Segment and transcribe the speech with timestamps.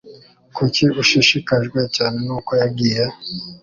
[0.55, 3.03] Kuki ushishikajwe cyane nuko yagiye?